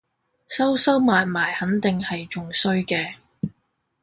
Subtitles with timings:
[0.47, 3.17] 收收埋埋肯定係仲衰嘅